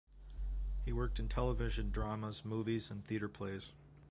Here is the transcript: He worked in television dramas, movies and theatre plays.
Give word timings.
He 0.83 0.91
worked 0.91 1.19
in 1.19 1.29
television 1.29 1.91
dramas, 1.91 2.43
movies 2.43 2.89
and 2.89 3.05
theatre 3.05 3.29
plays. 3.29 3.71